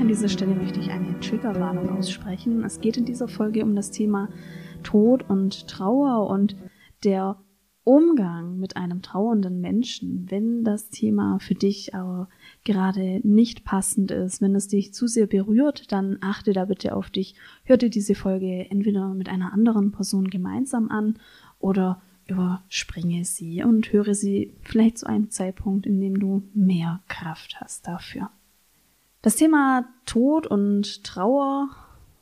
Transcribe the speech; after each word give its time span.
an 0.00 0.08
dieser 0.08 0.28
Stelle 0.28 0.54
möchte 0.54 0.80
ich 0.80 0.90
eine 0.90 1.20
Triggerwarnung 1.20 1.96
aussprechen. 1.96 2.64
Es 2.64 2.80
geht 2.80 2.96
in 2.96 3.04
dieser 3.04 3.28
Folge 3.28 3.62
um 3.62 3.76
das 3.76 3.90
Thema 3.90 4.28
Tod 4.82 5.28
und 5.28 5.68
Trauer 5.68 6.28
und 6.28 6.56
der 7.04 7.36
Umgang 7.90 8.60
mit 8.60 8.76
einem 8.76 9.02
trauernden 9.02 9.60
Menschen, 9.60 10.30
wenn 10.30 10.62
das 10.62 10.90
Thema 10.90 11.40
für 11.40 11.56
dich 11.56 11.92
aber 11.92 12.28
gerade 12.62 13.20
nicht 13.24 13.64
passend 13.64 14.12
ist, 14.12 14.40
wenn 14.40 14.54
es 14.54 14.68
dich 14.68 14.94
zu 14.94 15.08
sehr 15.08 15.26
berührt, 15.26 15.90
dann 15.90 16.18
achte 16.20 16.52
da 16.52 16.66
bitte 16.66 16.94
auf 16.94 17.10
dich. 17.10 17.34
Hör 17.64 17.78
dir 17.78 17.90
diese 17.90 18.14
Folge 18.14 18.70
entweder 18.70 19.12
mit 19.12 19.28
einer 19.28 19.52
anderen 19.52 19.90
Person 19.90 20.30
gemeinsam 20.30 20.88
an 20.88 21.18
oder 21.58 22.00
überspringe 22.28 23.24
sie 23.24 23.64
und 23.64 23.92
höre 23.92 24.14
sie 24.14 24.54
vielleicht 24.62 24.98
zu 24.98 25.08
einem 25.08 25.30
Zeitpunkt, 25.30 25.84
in 25.84 26.00
dem 26.00 26.20
du 26.20 26.44
mehr 26.54 27.00
Kraft 27.08 27.60
hast 27.60 27.88
dafür. 27.88 28.30
Das 29.20 29.34
Thema 29.34 29.84
Tod 30.06 30.46
und 30.46 31.02
Trauer 31.02 31.70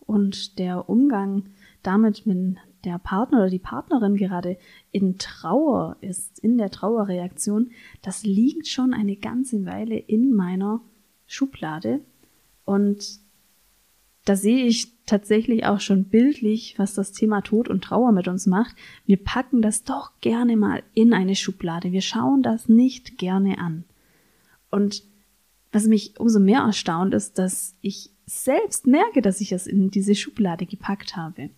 und 0.07 0.59
der 0.59 0.89
Umgang 0.89 1.51
damit, 1.83 2.27
wenn 2.27 2.59
der 2.85 2.99
Partner 2.99 3.39
oder 3.39 3.51
die 3.51 3.59
Partnerin 3.59 4.17
gerade 4.17 4.59
in 4.93 5.19
Trauer 5.19 5.97
ist, 6.01 6.39
in 6.39 6.59
der 6.59 6.71
Trauerreaktion, 6.71 7.71
das 8.03 8.25
liegt 8.25 8.69
schon 8.69 8.95
eine 8.95 9.17
ganze 9.17 9.67
Weile 9.67 9.97
in 9.97 10.33
meiner 10.33 10.81
Schublade 11.27 12.01
und 12.65 13.20
da 14.29 14.37
sehe 14.37 14.67
ich 14.67 14.93
tatsächlich 15.07 15.65
auch 15.65 15.81
schon 15.81 16.05
bildlich, 16.05 16.75
was 16.79 16.93
das 16.93 17.12
Thema 17.12 17.41
Tod 17.41 17.69
und 17.69 17.83
Trauer 17.83 18.12
mit 18.12 18.29
uns 18.29 18.47
macht. 18.47 18.77
Wir 19.07 19.17
packen 19.17 19.63
das 19.63 19.85
doch 19.85 20.13
gerne 20.20 20.55
mal 20.59 20.83
in 20.92 21.15
eine 21.15 21.35
Schublade. 21.35 21.92
Wir 21.92 22.03
schauen 22.03 22.42
das 22.42 22.69
nicht 22.69 23.17
gerne 23.17 23.57
an. 23.57 23.85
Und 24.70 25.03
was 25.73 25.87
mich 25.87 26.20
umso 26.20 26.41
mehr 26.41 26.61
erstaunt 26.61 27.15
ist, 27.15 27.39
dass 27.39 27.75
ich 27.81 28.11
selbst 28.27 28.87
merke, 28.87 29.23
dass 29.23 29.41
ich 29.41 29.53
es 29.53 29.67
in 29.67 29.91
diese 29.91 30.15
Schublade 30.15 30.67
gepackt 30.67 31.17
habe. 31.17 31.48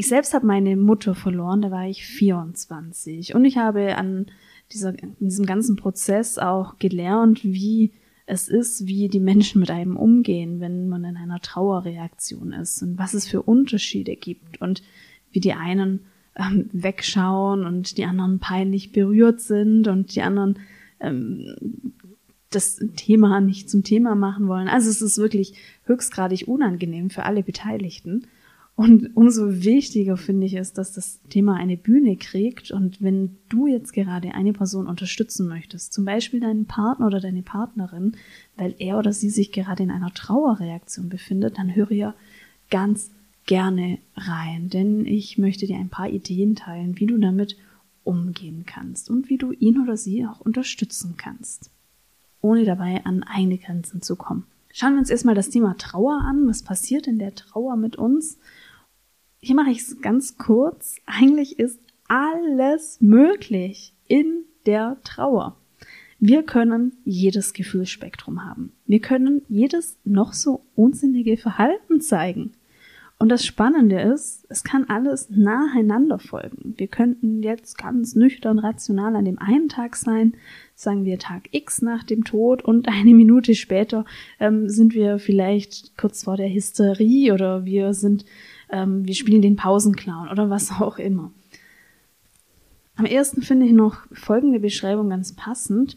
Ich 0.00 0.08
selbst 0.08 0.32
habe 0.32 0.46
meine 0.46 0.78
Mutter 0.78 1.14
verloren, 1.14 1.60
da 1.60 1.70
war 1.70 1.86
ich 1.86 2.06
24 2.06 3.34
und 3.34 3.44
ich 3.44 3.58
habe 3.58 3.98
an 3.98 4.28
dieser, 4.72 4.92
diesem 4.92 5.44
ganzen 5.44 5.76
Prozess 5.76 6.38
auch 6.38 6.78
gelernt, 6.78 7.44
wie 7.44 7.92
es 8.24 8.48
ist, 8.48 8.86
wie 8.86 9.08
die 9.08 9.20
Menschen 9.20 9.60
mit 9.60 9.70
einem 9.70 9.98
umgehen, 9.98 10.58
wenn 10.58 10.88
man 10.88 11.04
in 11.04 11.18
einer 11.18 11.42
Trauerreaktion 11.42 12.54
ist 12.54 12.82
und 12.82 12.96
was 12.96 13.12
es 13.12 13.28
für 13.28 13.42
Unterschiede 13.42 14.16
gibt 14.16 14.62
und 14.62 14.82
wie 15.32 15.40
die 15.40 15.52
einen 15.52 16.06
ähm, 16.34 16.70
wegschauen 16.72 17.66
und 17.66 17.98
die 17.98 18.06
anderen 18.06 18.38
peinlich 18.38 18.92
berührt 18.92 19.42
sind 19.42 19.86
und 19.86 20.14
die 20.14 20.22
anderen 20.22 20.60
ähm, 21.00 21.92
das 22.48 22.82
Thema 22.96 23.42
nicht 23.42 23.68
zum 23.68 23.84
Thema 23.84 24.14
machen 24.14 24.48
wollen. 24.48 24.66
Also 24.66 24.88
es 24.88 25.02
ist 25.02 25.18
wirklich 25.18 25.52
höchstgradig 25.84 26.48
unangenehm 26.48 27.10
für 27.10 27.24
alle 27.24 27.42
Beteiligten. 27.42 28.26
Und 28.80 29.14
umso 29.14 29.62
wichtiger 29.62 30.16
finde 30.16 30.46
ich 30.46 30.54
es, 30.54 30.72
dass 30.72 30.94
das 30.94 31.20
Thema 31.28 31.56
eine 31.56 31.76
Bühne 31.76 32.16
kriegt. 32.16 32.70
Und 32.70 33.02
wenn 33.02 33.36
du 33.50 33.66
jetzt 33.66 33.92
gerade 33.92 34.32
eine 34.32 34.54
Person 34.54 34.86
unterstützen 34.86 35.48
möchtest, 35.48 35.92
zum 35.92 36.06
Beispiel 36.06 36.40
deinen 36.40 36.64
Partner 36.64 37.08
oder 37.08 37.20
deine 37.20 37.42
Partnerin, 37.42 38.16
weil 38.56 38.74
er 38.78 38.96
oder 38.96 39.12
sie 39.12 39.28
sich 39.28 39.52
gerade 39.52 39.82
in 39.82 39.90
einer 39.90 40.14
Trauerreaktion 40.14 41.10
befindet, 41.10 41.58
dann 41.58 41.76
höre 41.76 41.92
ja 41.92 42.14
ganz 42.70 43.10
gerne 43.44 43.98
rein. 44.16 44.70
Denn 44.70 45.04
ich 45.04 45.36
möchte 45.36 45.66
dir 45.66 45.76
ein 45.76 45.90
paar 45.90 46.08
Ideen 46.08 46.56
teilen, 46.56 46.98
wie 46.98 47.06
du 47.06 47.18
damit 47.18 47.58
umgehen 48.02 48.64
kannst 48.64 49.10
und 49.10 49.28
wie 49.28 49.36
du 49.36 49.52
ihn 49.52 49.82
oder 49.82 49.98
sie 49.98 50.24
auch 50.24 50.40
unterstützen 50.40 51.16
kannst, 51.18 51.70
ohne 52.40 52.64
dabei 52.64 53.04
an 53.04 53.24
eigene 53.24 53.58
Grenzen 53.58 54.00
zu 54.00 54.16
kommen. 54.16 54.46
Schauen 54.72 54.94
wir 54.94 55.00
uns 55.00 55.10
erstmal 55.10 55.34
das 55.34 55.50
Thema 55.50 55.76
Trauer 55.76 56.22
an. 56.24 56.48
Was 56.48 56.62
passiert 56.62 57.06
in 57.06 57.18
der 57.18 57.34
Trauer 57.34 57.76
mit 57.76 57.96
uns? 57.96 58.38
Hier 59.40 59.54
mache 59.54 59.70
ich 59.70 59.78
es 59.78 60.00
ganz 60.00 60.36
kurz. 60.36 60.96
Eigentlich 61.06 61.58
ist 61.58 61.80
alles 62.08 62.98
möglich 63.00 63.94
in 64.06 64.44
der 64.66 64.98
Trauer. 65.04 65.56
Wir 66.18 66.42
können 66.42 66.98
jedes 67.04 67.54
Gefühlsspektrum 67.54 68.44
haben. 68.44 68.72
Wir 68.86 69.00
können 69.00 69.42
jedes 69.48 69.96
noch 70.04 70.34
so 70.34 70.62
unsinnige 70.74 71.38
Verhalten 71.38 72.00
zeigen. 72.02 72.52
Und 73.18 73.28
das 73.28 73.44
Spannende 73.44 74.00
ist, 74.00 74.46
es 74.48 74.64
kann 74.64 74.88
alles 74.88 75.28
nacheinander 75.28 76.18
folgen. 76.18 76.74
Wir 76.78 76.88
könnten 76.88 77.42
jetzt 77.42 77.76
ganz 77.76 78.14
nüchtern 78.14 78.58
rational 78.58 79.14
an 79.14 79.26
dem 79.26 79.38
einen 79.38 79.68
Tag 79.68 79.96
sein, 79.96 80.32
sagen 80.74 81.04
wir 81.04 81.18
Tag 81.18 81.42
X 81.50 81.82
nach 81.82 82.02
dem 82.02 82.24
Tod 82.24 82.62
und 82.62 82.88
eine 82.88 83.14
Minute 83.14 83.54
später 83.54 84.06
ähm, 84.38 84.70
sind 84.70 84.94
wir 84.94 85.18
vielleicht 85.18 85.98
kurz 85.98 86.24
vor 86.24 86.38
der 86.38 86.48
Hysterie 86.48 87.32
oder 87.34 87.66
wir 87.66 87.92
sind 87.92 88.24
ähm, 88.70 89.06
wir 89.06 89.14
spielen 89.14 89.42
den 89.42 89.56
Pausenclown 89.56 90.28
oder 90.28 90.50
was 90.50 90.70
auch 90.80 90.98
immer. 90.98 91.32
Am 92.96 93.06
ersten 93.06 93.42
finde 93.42 93.66
ich 93.66 93.72
noch 93.72 93.98
folgende 94.12 94.60
Beschreibung 94.60 95.08
ganz 95.08 95.34
passend. 95.34 95.96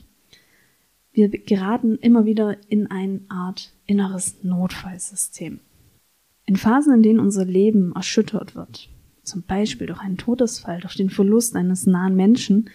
Wir 1.12 1.30
geraten 1.30 1.96
immer 1.98 2.26
wieder 2.26 2.58
in 2.70 2.90
eine 2.90 3.22
Art 3.30 3.74
inneres 3.86 4.44
Notfallsystem. 4.44 5.60
In 6.46 6.56
Phasen, 6.56 6.94
in 6.94 7.04
denen 7.04 7.20
unser 7.20 7.46
Leben 7.46 7.94
erschüttert 7.94 8.56
wird, 8.56 8.90
zum 9.24 9.44
Beispiel 9.44 9.88
durch 9.88 10.00
einen 10.00 10.18
Todesfall, 10.18 10.80
durch 10.82 10.96
den 10.96 11.10
Verlust 11.10 11.56
eines 11.56 11.86
nahen 11.86 12.16
Menschen, 12.16 12.70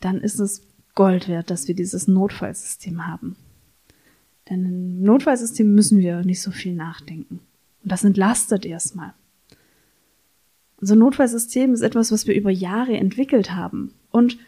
dann 0.00 0.20
ist 0.20 0.38
es 0.38 0.62
Gold 0.94 1.28
wert, 1.28 1.50
dass 1.50 1.68
wir 1.68 1.74
dieses 1.74 2.08
Notfallsystem 2.08 3.06
haben. 3.06 3.36
Denn 4.48 4.64
im 4.64 5.02
Notfallsystem 5.02 5.74
müssen 5.74 5.98
wir 5.98 6.22
nicht 6.24 6.42
so 6.42 6.50
viel 6.50 6.74
nachdenken. 6.74 7.40
Und 7.82 7.92
das 7.92 8.04
entlastet 8.04 8.66
erstmal. 8.66 9.14
Unser 10.80 10.96
Notfallsystem 10.96 11.74
ist 11.74 11.82
etwas, 11.82 12.10
was 12.10 12.26
wir 12.26 12.34
über 12.34 12.50
Jahre 12.50 12.92
entwickelt 12.92 13.54
haben. 13.54 13.92
Und 14.10 14.38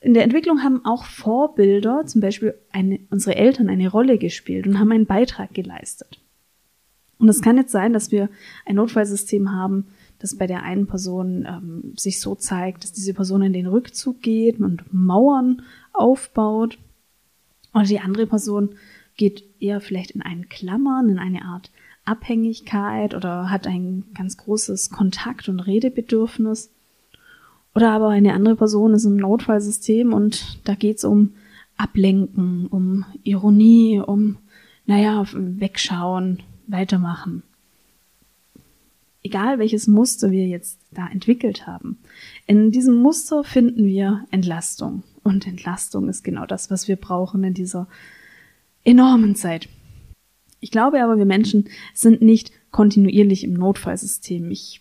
in 0.00 0.14
der 0.14 0.22
Entwicklung 0.22 0.62
haben 0.62 0.84
auch 0.84 1.04
Vorbilder, 1.04 2.04
zum 2.06 2.20
Beispiel 2.20 2.54
eine, 2.70 3.00
unsere 3.10 3.36
Eltern, 3.36 3.68
eine 3.68 3.88
Rolle 3.88 4.18
gespielt 4.18 4.66
und 4.66 4.78
haben 4.78 4.92
einen 4.92 5.06
Beitrag 5.06 5.54
geleistet. 5.54 6.20
Und 7.18 7.28
es 7.28 7.40
kann 7.40 7.56
jetzt 7.56 7.72
sein, 7.72 7.92
dass 7.92 8.12
wir 8.12 8.28
ein 8.66 8.76
Notfallsystem 8.76 9.52
haben, 9.52 9.86
das 10.18 10.36
bei 10.36 10.46
der 10.46 10.62
einen 10.62 10.86
Person 10.86 11.46
ähm, 11.48 11.94
sich 11.96 12.20
so 12.20 12.34
zeigt, 12.34 12.84
dass 12.84 12.92
diese 12.92 13.14
Person 13.14 13.42
in 13.42 13.52
den 13.52 13.66
Rückzug 13.66 14.20
geht 14.20 14.60
und 14.60 14.92
Mauern 14.92 15.62
aufbaut. 15.92 16.78
Oder 17.72 17.84
die 17.84 18.00
andere 18.00 18.26
Person 18.26 18.74
geht 19.16 19.44
eher 19.60 19.80
vielleicht 19.80 20.12
in 20.12 20.22
einen 20.22 20.48
Klammern, 20.48 21.08
in 21.08 21.18
eine 21.18 21.44
Art 21.44 21.70
Abhängigkeit 22.04 23.14
oder 23.14 23.50
hat 23.50 23.66
ein 23.66 24.04
ganz 24.14 24.36
großes 24.36 24.90
Kontakt- 24.90 25.48
und 25.48 25.60
Redebedürfnis. 25.60 26.70
Oder 27.74 27.90
aber 27.90 28.08
eine 28.08 28.34
andere 28.34 28.56
Person 28.56 28.94
ist 28.94 29.04
im 29.04 29.16
Notfallsystem 29.16 30.12
und 30.12 30.60
da 30.64 30.74
geht's 30.74 31.04
um 31.04 31.32
Ablenken, 31.76 32.66
um 32.68 33.04
Ironie, 33.24 34.00
um, 34.00 34.36
naja, 34.86 35.24
wegschauen, 35.32 36.42
weitermachen. 36.66 37.42
Egal 39.22 39.58
welches 39.58 39.86
Muster 39.86 40.30
wir 40.30 40.46
jetzt 40.46 40.78
da 40.92 41.08
entwickelt 41.08 41.66
haben. 41.66 41.98
In 42.46 42.70
diesem 42.70 42.96
Muster 42.96 43.42
finden 43.42 43.86
wir 43.86 44.26
Entlastung. 44.30 45.02
Und 45.22 45.46
Entlastung 45.46 46.10
ist 46.10 46.22
genau 46.22 46.44
das, 46.44 46.70
was 46.70 46.86
wir 46.86 46.96
brauchen 46.96 47.42
in 47.42 47.54
dieser 47.54 47.88
enormen 48.84 49.34
Zeit. 49.34 49.68
Ich 50.64 50.70
glaube 50.70 51.02
aber, 51.02 51.18
wir 51.18 51.26
Menschen 51.26 51.68
sind 51.92 52.22
nicht 52.22 52.50
kontinuierlich 52.70 53.44
im 53.44 53.52
Notfallsystem. 53.52 54.50
Ich, 54.50 54.80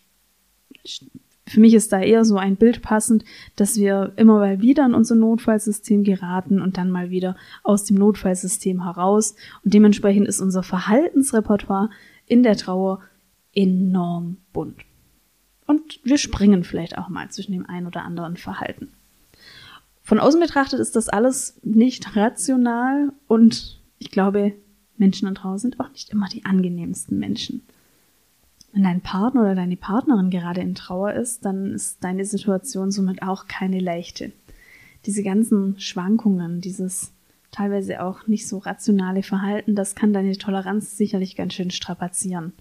für 1.45 1.59
mich 1.59 1.73
ist 1.73 1.91
da 1.91 1.99
eher 1.99 2.23
so 2.23 2.37
ein 2.37 2.55
Bild 2.55 2.81
passend, 2.81 3.25
dass 3.57 3.75
wir 3.75 4.13
immer 4.15 4.37
mal 4.37 4.61
wieder 4.61 4.85
in 4.85 4.93
unser 4.93 5.15
Notfallsystem 5.15 6.05
geraten 6.05 6.61
und 6.61 6.77
dann 6.77 6.89
mal 6.89 7.09
wieder 7.09 7.35
aus 7.63 7.83
dem 7.83 7.97
Notfallsystem 7.97 8.85
heraus. 8.85 9.35
Und 9.65 9.73
dementsprechend 9.73 10.25
ist 10.25 10.39
unser 10.39 10.63
Verhaltensrepertoire 10.63 11.89
in 12.27 12.43
der 12.43 12.55
Trauer 12.55 13.01
enorm 13.53 14.37
bunt. 14.53 14.85
Und 15.67 15.99
wir 16.05 16.17
springen 16.17 16.63
vielleicht 16.63 16.97
auch 16.97 17.09
mal 17.09 17.29
zwischen 17.29 17.51
dem 17.51 17.65
einen 17.65 17.87
oder 17.87 18.05
anderen 18.05 18.37
Verhalten. 18.37 18.93
Von 20.01 20.21
außen 20.21 20.39
betrachtet 20.39 20.79
ist 20.79 20.95
das 20.95 21.09
alles 21.09 21.59
nicht 21.61 22.15
rational 22.15 23.11
und 23.27 23.81
ich 23.99 24.11
glaube, 24.11 24.53
Menschen 24.97 25.27
da 25.27 25.33
draußen 25.33 25.71
sind 25.71 25.79
auch 25.79 25.91
nicht 25.91 26.09
immer 26.09 26.27
die 26.29 26.45
angenehmsten 26.45 27.19
Menschen. 27.19 27.61
Wenn 28.71 28.83
dein 28.83 29.01
Partner 29.01 29.41
oder 29.41 29.55
deine 29.55 29.77
Partnerin 29.77 30.31
gerade 30.31 30.61
in 30.61 30.73
Trauer 30.73 31.13
ist, 31.13 31.45
dann 31.45 31.73
ist 31.73 32.03
deine 32.03 32.25
Situation 32.25 32.91
somit 32.91 33.21
auch 33.21 33.47
keine 33.47 33.79
leichte. 33.79 34.31
Diese 35.05 35.21
ganzen 35.21 35.79
Schwankungen, 35.79 36.59
dieses 36.59 37.11
teilweise 37.51 38.01
auch 38.01 38.25
nicht 38.27 38.47
so 38.47 38.57
rationale 38.57 39.21
Verhalten, 39.21 39.75
das 39.75 39.93
kann 39.93 40.11
deine 40.11 40.37
Toleranz 40.37 40.97
sicherlich 40.97 41.35
ganz 41.35 41.53
schön 41.53 41.69
strapazieren. 41.69 42.53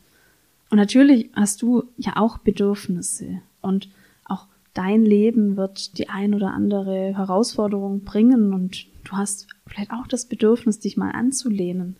Und 0.70 0.76
natürlich 0.76 1.30
hast 1.34 1.62
du 1.62 1.84
ja 1.96 2.16
auch 2.16 2.38
Bedürfnisse 2.38 3.40
und 3.60 3.88
auch 4.24 4.46
dein 4.74 5.04
Leben 5.04 5.56
wird 5.56 5.98
die 5.98 6.08
ein 6.10 6.34
oder 6.34 6.52
andere 6.52 7.16
Herausforderung 7.16 8.04
bringen 8.04 8.52
und 8.52 8.86
du 9.04 9.12
hast 9.12 9.48
vielleicht 9.66 9.92
auch 9.92 10.06
das 10.06 10.26
Bedürfnis, 10.26 10.80
dich 10.80 10.96
mal 10.96 11.10
anzulehnen, 11.10 11.96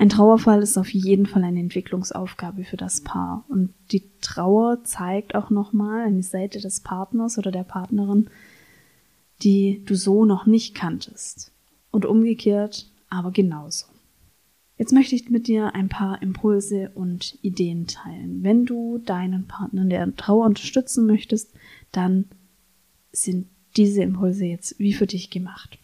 ein 0.00 0.10
Trauerfall 0.10 0.62
ist 0.62 0.78
auf 0.78 0.94
jeden 0.94 1.26
Fall 1.26 1.42
eine 1.42 1.58
Entwicklungsaufgabe 1.58 2.62
für 2.62 2.76
das 2.76 3.00
Paar. 3.00 3.44
Und 3.48 3.74
die 3.90 4.04
Trauer 4.20 4.84
zeigt 4.84 5.34
auch 5.34 5.50
nochmal 5.50 6.06
eine 6.06 6.22
Seite 6.22 6.60
des 6.60 6.80
Partners 6.80 7.36
oder 7.36 7.50
der 7.50 7.64
Partnerin, 7.64 8.30
die 9.42 9.82
du 9.84 9.96
so 9.96 10.24
noch 10.24 10.46
nicht 10.46 10.76
kanntest. 10.76 11.50
Und 11.90 12.06
umgekehrt 12.06 12.88
aber 13.10 13.32
genauso. 13.32 13.86
Jetzt 14.76 14.92
möchte 14.92 15.16
ich 15.16 15.30
mit 15.30 15.48
dir 15.48 15.74
ein 15.74 15.88
paar 15.88 16.22
Impulse 16.22 16.92
und 16.94 17.36
Ideen 17.42 17.88
teilen. 17.88 18.44
Wenn 18.44 18.66
du 18.66 18.98
deinen 18.98 19.48
Partner 19.48 19.82
in 19.82 19.90
der 19.90 20.14
Trauer 20.14 20.46
unterstützen 20.46 21.06
möchtest, 21.06 21.52
dann 21.90 22.26
sind 23.10 23.48
diese 23.76 24.02
Impulse 24.02 24.44
jetzt 24.44 24.78
wie 24.78 24.92
für 24.92 25.08
dich 25.08 25.30
gemacht. 25.30 25.80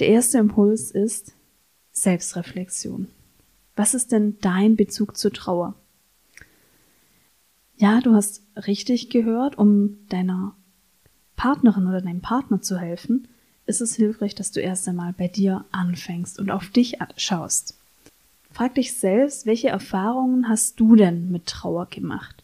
Der 0.00 0.08
erste 0.08 0.38
Impuls 0.38 0.90
ist, 0.90 1.34
Selbstreflexion. 1.92 3.08
Was 3.76 3.92
ist 3.92 4.12
denn 4.12 4.38
dein 4.40 4.74
Bezug 4.74 5.18
zur 5.18 5.30
Trauer? 5.30 5.74
Ja, 7.76 8.00
du 8.00 8.14
hast 8.14 8.42
richtig 8.56 9.10
gehört, 9.10 9.58
um 9.58 9.98
deiner 10.08 10.56
Partnerin 11.36 11.86
oder 11.86 12.00
deinem 12.00 12.22
Partner 12.22 12.62
zu 12.62 12.78
helfen, 12.78 13.28
ist 13.66 13.82
es 13.82 13.94
hilfreich, 13.94 14.34
dass 14.34 14.52
du 14.52 14.60
erst 14.60 14.88
einmal 14.88 15.12
bei 15.12 15.28
dir 15.28 15.66
anfängst 15.70 16.38
und 16.38 16.50
auf 16.50 16.70
dich 16.70 16.96
schaust. 17.18 17.78
Frag 18.52 18.76
dich 18.76 18.94
selbst, 18.94 19.44
welche 19.44 19.68
Erfahrungen 19.68 20.48
hast 20.48 20.80
du 20.80 20.96
denn 20.96 21.30
mit 21.30 21.44
Trauer 21.44 21.84
gemacht? 21.84 22.42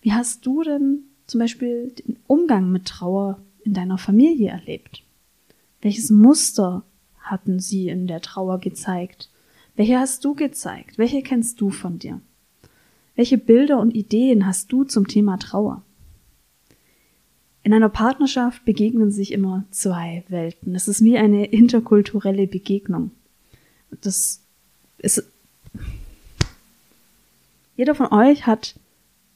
Wie 0.00 0.12
hast 0.12 0.44
du 0.44 0.64
denn 0.64 1.04
zum 1.28 1.38
Beispiel 1.38 1.92
den 1.92 2.18
Umgang 2.26 2.72
mit 2.72 2.86
Trauer 2.86 3.40
in 3.62 3.74
deiner 3.74 3.96
Familie 3.96 4.50
erlebt? 4.50 5.04
Welches 5.80 6.10
Muster 6.10 6.82
hatten 7.30 7.60
sie 7.60 7.88
in 7.88 8.06
der 8.06 8.20
Trauer 8.20 8.60
gezeigt? 8.60 9.30
Welche 9.76 9.98
hast 9.98 10.24
du 10.24 10.34
gezeigt? 10.34 10.98
Welche 10.98 11.22
kennst 11.22 11.60
du 11.60 11.70
von 11.70 11.98
dir? 11.98 12.20
Welche 13.14 13.38
Bilder 13.38 13.78
und 13.78 13.94
Ideen 13.94 14.46
hast 14.46 14.72
du 14.72 14.84
zum 14.84 15.06
Thema 15.06 15.38
Trauer? 15.38 15.82
In 17.62 17.74
einer 17.74 17.88
Partnerschaft 17.88 18.64
begegnen 18.64 19.10
sich 19.10 19.32
immer 19.32 19.64
zwei 19.70 20.24
Welten. 20.28 20.74
Es 20.74 20.86
ist 20.86 21.02
wie 21.02 21.18
eine 21.18 21.46
interkulturelle 21.46 22.46
Begegnung. 22.46 23.10
Das 24.00 24.42
ist, 24.98 25.24
jeder 27.76 27.94
von 27.94 28.12
euch 28.12 28.46
hat 28.46 28.78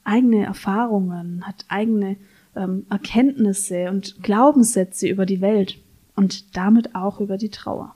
eigene 0.05 0.45
Erfahrungen, 0.45 1.47
hat 1.47 1.65
eigene 1.69 2.17
ähm, 2.55 2.87
Erkenntnisse 2.89 3.91
und 3.91 4.23
Glaubenssätze 4.23 5.09
über 5.09 5.27
die 5.27 5.41
Welt 5.41 5.79
und 6.21 6.55
damit 6.55 6.95
auch 6.95 7.19
über 7.19 7.39
die 7.39 7.49
Trauer. 7.49 7.95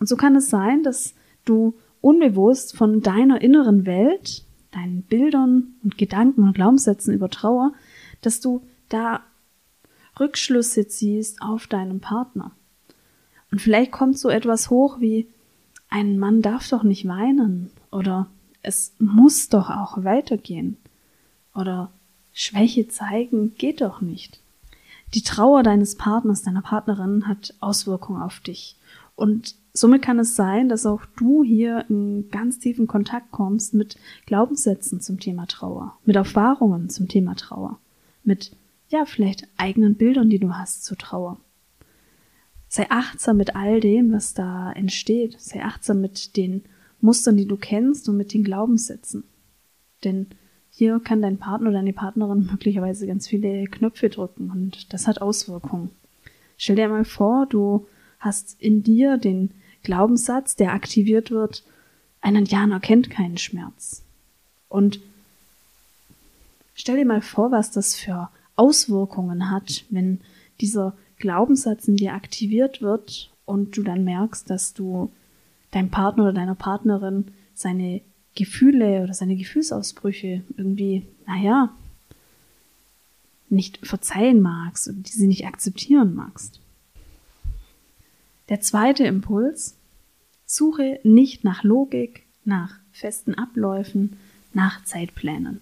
Und 0.00 0.08
so 0.08 0.16
kann 0.16 0.36
es 0.36 0.48
sein, 0.48 0.82
dass 0.82 1.14
du 1.44 1.74
unbewusst 2.00 2.74
von 2.74 3.02
deiner 3.02 3.42
inneren 3.42 3.84
Welt, 3.84 4.46
deinen 4.70 5.02
Bildern 5.02 5.74
und 5.84 5.98
Gedanken 5.98 6.44
und 6.44 6.54
Glaubenssätzen 6.54 7.12
über 7.12 7.28
Trauer, 7.28 7.74
dass 8.22 8.40
du 8.40 8.62
da 8.88 9.20
Rückschlüsse 10.18 10.88
ziehst 10.88 11.42
auf 11.42 11.66
deinen 11.66 12.00
Partner. 12.00 12.52
Und 13.52 13.60
vielleicht 13.60 13.92
kommt 13.92 14.18
so 14.18 14.30
etwas 14.30 14.70
hoch 14.70 14.98
wie, 15.00 15.28
ein 15.90 16.18
Mann 16.18 16.40
darf 16.40 16.70
doch 16.70 16.84
nicht 16.84 17.06
weinen 17.06 17.70
oder 17.92 18.28
es 18.62 18.94
muss 18.98 19.50
doch 19.50 19.68
auch 19.68 20.04
weitergehen 20.04 20.78
oder 21.54 21.92
Schwäche 22.32 22.88
zeigen 22.88 23.54
geht 23.58 23.82
doch 23.82 24.00
nicht. 24.00 24.40
Die 25.14 25.22
Trauer 25.22 25.62
deines 25.62 25.96
Partners, 25.96 26.42
deiner 26.42 26.62
Partnerin 26.62 27.26
hat 27.26 27.54
Auswirkungen 27.60 28.22
auf 28.22 28.40
dich. 28.40 28.76
Und 29.14 29.54
somit 29.72 30.02
kann 30.02 30.18
es 30.18 30.34
sein, 30.34 30.68
dass 30.68 30.84
auch 30.84 31.04
du 31.16 31.42
hier 31.44 31.84
in 31.88 32.28
ganz 32.30 32.58
tiefen 32.58 32.86
Kontakt 32.86 33.30
kommst 33.30 33.72
mit 33.72 33.96
Glaubenssätzen 34.26 35.00
zum 35.00 35.20
Thema 35.20 35.46
Trauer, 35.46 35.96
mit 36.04 36.16
Erfahrungen 36.16 36.90
zum 36.90 37.08
Thema 37.08 37.34
Trauer, 37.34 37.78
mit, 38.24 38.54
ja, 38.88 39.04
vielleicht 39.06 39.48
eigenen 39.56 39.94
Bildern, 39.94 40.28
die 40.28 40.38
du 40.38 40.54
hast 40.54 40.84
zur 40.84 40.98
Trauer. 40.98 41.38
Sei 42.68 42.90
achtsam 42.90 43.36
mit 43.36 43.54
all 43.54 43.80
dem, 43.80 44.12
was 44.12 44.34
da 44.34 44.72
entsteht. 44.72 45.40
Sei 45.40 45.62
achtsam 45.62 46.00
mit 46.00 46.36
den 46.36 46.64
Mustern, 47.00 47.36
die 47.36 47.46
du 47.46 47.56
kennst 47.56 48.08
und 48.08 48.16
mit 48.16 48.34
den 48.34 48.42
Glaubenssätzen. 48.42 49.24
Denn 50.04 50.26
hier 50.78 51.00
kann 51.00 51.22
dein 51.22 51.38
Partner 51.38 51.70
oder 51.70 51.78
deine 51.78 51.94
Partnerin 51.94 52.50
möglicherweise 52.50 53.06
ganz 53.06 53.26
viele 53.26 53.64
Knöpfe 53.64 54.10
drücken 54.10 54.50
und 54.50 54.92
das 54.92 55.06
hat 55.06 55.22
Auswirkungen. 55.22 55.90
Stell 56.58 56.76
dir 56.76 56.88
mal 56.88 57.06
vor, 57.06 57.46
du 57.46 57.86
hast 58.18 58.60
in 58.60 58.82
dir 58.82 59.16
den 59.16 59.52
Glaubenssatz, 59.84 60.54
der 60.54 60.74
aktiviert 60.74 61.30
wird, 61.30 61.64
ein 62.20 62.36
Indianer 62.36 62.78
kennt 62.78 63.08
keinen 63.08 63.38
Schmerz. 63.38 64.02
Und 64.68 65.00
stell 66.74 66.98
dir 66.98 67.06
mal 67.06 67.22
vor, 67.22 67.50
was 67.52 67.70
das 67.70 67.94
für 67.94 68.28
Auswirkungen 68.54 69.50
hat, 69.50 69.86
wenn 69.88 70.20
dieser 70.60 70.94
Glaubenssatz 71.18 71.88
in 71.88 71.96
dir 71.96 72.12
aktiviert 72.12 72.82
wird 72.82 73.30
und 73.46 73.78
du 73.78 73.82
dann 73.82 74.04
merkst, 74.04 74.50
dass 74.50 74.74
du 74.74 75.10
deinem 75.70 75.90
Partner 75.90 76.24
oder 76.24 76.32
deiner 76.34 76.54
Partnerin 76.54 77.28
seine 77.54 78.02
Gefühle 78.36 79.02
oder 79.02 79.14
seine 79.14 79.34
Gefühlsausbrüche 79.34 80.42
irgendwie, 80.56 81.02
naja, 81.26 81.74
nicht 83.48 83.84
verzeihen 83.84 84.40
magst 84.40 84.86
und 84.88 85.08
diese 85.08 85.26
nicht 85.26 85.46
akzeptieren 85.46 86.14
magst. 86.14 86.60
Der 88.48 88.60
zweite 88.60 89.04
Impuls, 89.04 89.76
suche 90.44 91.00
nicht 91.02 91.42
nach 91.42 91.64
Logik, 91.64 92.22
nach 92.44 92.78
festen 92.92 93.34
Abläufen, 93.34 94.16
nach 94.52 94.84
Zeitplänen. 94.84 95.60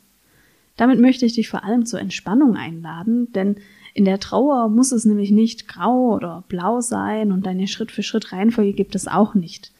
Damit 0.76 1.00
möchte 1.00 1.24
ich 1.24 1.34
dich 1.34 1.48
vor 1.48 1.64
allem 1.64 1.86
zur 1.86 2.00
Entspannung 2.00 2.56
einladen, 2.56 3.32
denn 3.32 3.56
in 3.94 4.04
der 4.04 4.18
Trauer 4.18 4.68
muss 4.68 4.93
es 4.93 5.04
nämlich 5.04 5.31
nicht 5.31 5.69
grau 5.69 6.14
oder 6.14 6.44
blau 6.48 6.81
sein 6.81 7.32
und 7.32 7.46
eine 7.46 7.69
Schritt-für-Schritt 7.69 8.32
Reihenfolge 8.32 8.72
gibt 8.72 8.94
es 8.94 9.06
auch 9.06 9.34
nicht. 9.34 9.72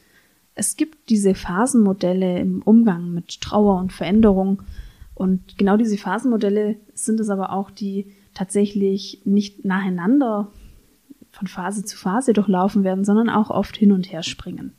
Es 0.55 0.77
gibt 0.77 1.09
diese 1.09 1.35
Phasenmodelle 1.35 2.39
im 2.39 2.61
Umgang 2.61 3.13
mit 3.13 3.41
Trauer 3.41 3.77
und 3.79 3.91
Veränderung. 3.91 4.63
Und 5.13 5.57
genau 5.57 5.75
diese 5.75 5.97
Phasenmodelle 5.97 6.77
sind 6.93 7.19
es 7.19 7.29
aber 7.29 7.51
auch, 7.51 7.69
die 7.69 8.07
tatsächlich 8.33 9.21
nicht 9.25 9.65
nacheinander 9.65 10.51
von 11.31 11.47
Phase 11.47 11.83
zu 11.83 11.97
Phase 11.97 12.31
durchlaufen 12.31 12.85
werden, 12.85 13.03
sondern 13.03 13.29
auch 13.29 13.49
oft 13.49 13.75
hin 13.75 13.91
und 13.91 14.11
her 14.11 14.23
springen. 14.23 14.73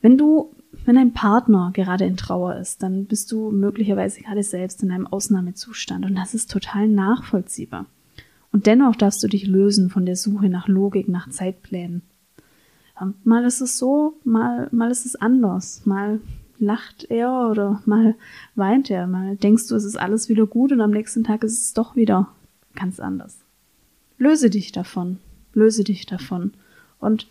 Wenn 0.00 0.18
du, 0.18 0.54
wenn 0.84 0.98
ein 0.98 1.12
Partner 1.12 1.70
gerade 1.72 2.04
in 2.04 2.16
Trauer 2.16 2.56
ist, 2.56 2.82
dann 2.82 3.06
bist 3.06 3.30
du 3.30 3.50
möglicherweise 3.50 4.20
gerade 4.20 4.42
selbst 4.42 4.82
in 4.82 4.90
einem 4.90 5.06
Ausnahmezustand 5.06 6.04
und 6.04 6.16
das 6.16 6.34
ist 6.34 6.50
total 6.50 6.88
nachvollziehbar. 6.88 7.86
Und 8.50 8.66
dennoch 8.66 8.96
darfst 8.96 9.22
du 9.22 9.28
dich 9.28 9.46
lösen 9.46 9.90
von 9.90 10.06
der 10.06 10.16
Suche 10.16 10.48
nach 10.48 10.68
Logik, 10.68 11.08
nach 11.08 11.28
Zeitplänen. 11.30 12.02
Mal 13.24 13.44
ist 13.44 13.60
es 13.60 13.78
so, 13.78 14.14
mal, 14.24 14.68
mal 14.72 14.90
ist 14.90 15.06
es 15.06 15.16
anders. 15.16 15.82
Mal 15.84 16.20
lacht 16.58 17.04
er 17.10 17.48
oder 17.50 17.82
mal 17.86 18.14
weint 18.54 18.90
er. 18.90 19.06
Mal 19.06 19.36
denkst 19.36 19.68
du, 19.68 19.76
es 19.76 19.84
ist 19.84 19.96
alles 19.96 20.28
wieder 20.28 20.46
gut 20.46 20.72
und 20.72 20.80
am 20.80 20.90
nächsten 20.90 21.24
Tag 21.24 21.44
ist 21.44 21.60
es 21.60 21.74
doch 21.74 21.96
wieder 21.96 22.28
ganz 22.74 23.00
anders. 23.00 23.36
Löse 24.18 24.50
dich 24.50 24.72
davon. 24.72 25.18
Löse 25.54 25.84
dich 25.84 26.06
davon. 26.06 26.52
Und 26.98 27.26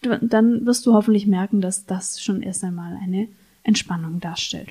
dann 0.00 0.66
wirst 0.66 0.86
du 0.86 0.92
hoffentlich 0.92 1.26
merken, 1.26 1.60
dass 1.60 1.86
das 1.86 2.22
schon 2.22 2.42
erst 2.42 2.64
einmal 2.64 2.98
eine 3.02 3.28
Entspannung 3.62 4.20
darstellt. 4.20 4.70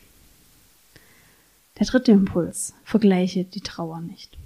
Der 1.79 1.88
dritte 1.88 2.12
Impuls. 2.12 2.74
Vergleiche 2.83 3.43
die 3.43 3.62
Trauer 3.62 4.01
nicht. 4.01 4.38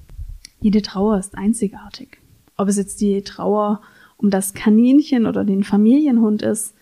Jede 0.62 0.82
Trauer 0.82 1.18
ist 1.20 1.38
einzigartig. 1.38 2.18
Ob 2.56 2.68
es 2.68 2.78
jetzt 2.78 3.02
die 3.02 3.22
Trauer 3.22 3.82
um 4.18 4.30
das 4.30 4.54
Kaninchen 4.54 5.26
oder 5.26 5.46
den 5.46 5.64
Familienhund 5.64 6.42
ist, 6.42 6.74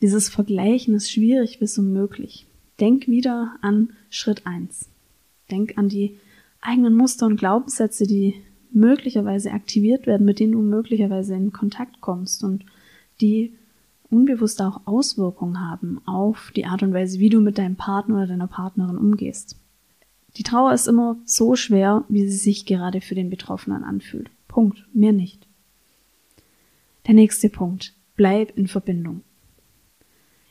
dieses 0.00 0.28
Vergleichen 0.28 0.94
ist 0.94 1.10
schwierig 1.10 1.58
bis 1.58 1.78
unmöglich. 1.78 2.46
Denk 2.80 3.08
wieder 3.08 3.56
an 3.62 3.90
Schritt 4.10 4.46
eins. 4.46 4.88
Denk 5.50 5.76
an 5.76 5.88
die 5.88 6.18
eigenen 6.60 6.94
Muster 6.94 7.26
und 7.26 7.36
Glaubenssätze, 7.36 8.06
die 8.06 8.34
möglicherweise 8.70 9.50
aktiviert 9.52 10.06
werden, 10.06 10.24
mit 10.24 10.40
denen 10.40 10.52
du 10.52 10.60
möglicherweise 10.60 11.34
in 11.34 11.52
Kontakt 11.52 12.00
kommst 12.00 12.44
und 12.44 12.64
die 13.20 13.54
unbewusst 14.10 14.62
auch 14.62 14.86
Auswirkungen 14.86 15.60
haben 15.60 16.00
auf 16.06 16.52
die 16.54 16.64
Art 16.64 16.82
und 16.82 16.92
Weise, 16.92 17.18
wie 17.18 17.28
du 17.28 17.40
mit 17.40 17.58
deinem 17.58 17.76
Partner 17.76 18.16
oder 18.16 18.26
deiner 18.26 18.46
Partnerin 18.46 18.98
umgehst. 18.98 19.56
Die 20.36 20.42
Trauer 20.42 20.72
ist 20.72 20.86
immer 20.86 21.16
so 21.24 21.56
schwer, 21.56 22.04
wie 22.08 22.28
sie 22.28 22.36
sich 22.36 22.64
gerade 22.64 23.00
für 23.00 23.14
den 23.14 23.30
Betroffenen 23.30 23.82
anfühlt. 23.82 24.30
Punkt. 24.46 24.86
Mehr 24.92 25.12
nicht. 25.12 25.47
Der 27.08 27.14
nächste 27.14 27.48
Punkt. 27.48 27.94
Bleib 28.16 28.56
in 28.56 28.68
Verbindung. 28.68 29.22